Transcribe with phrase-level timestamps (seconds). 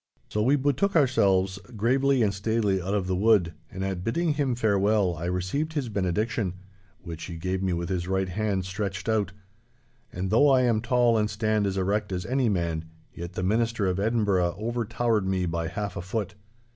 [0.29, 4.55] So we betook ourselves gravely and staidly out of the wood, and at bidding him
[4.55, 6.55] farewell I received his benediction,
[7.03, 9.31] which he gave me with his right hand stretched out.
[10.11, 13.85] And though I am tall and stand as erect as any man, yet the Minister
[13.85, 16.33] of Edinburgh overtowered me by half a foot.